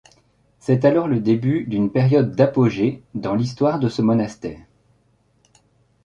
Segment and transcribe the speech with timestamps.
[0.57, 4.57] C'est alors le début d'une période d'apogée dans l'histoire de ce monastère.